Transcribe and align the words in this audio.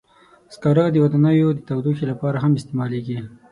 سکاره 0.53 0.85
د 0.91 0.95
ودانیو 1.03 1.49
د 1.53 1.59
تودوخې 1.67 2.05
لپاره 2.11 2.37
هم 2.43 2.51
استعمالېږي. 2.55 3.19